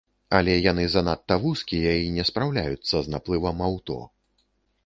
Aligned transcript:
Але 0.37 0.53
яны 0.71 0.85
занадта 0.93 1.37
вузкія 1.43 1.93
і 2.05 2.09
не 2.17 2.23
спраўляюцца 2.31 2.95
з 3.09 3.15
наплывам 3.17 3.57
аўто. 3.67 4.01